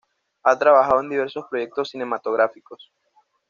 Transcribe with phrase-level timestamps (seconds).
[0.41, 2.91] Ha trabajado en diversos proyectos cinematográficos.